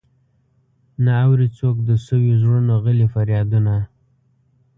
نه 1.05 1.13
اوري 1.25 1.47
څوک 1.59 1.75
د 1.89 1.89
سويو 2.05 2.39
زړونو 2.41 2.73
غلي 2.83 3.07
فريادونه. 3.13 3.75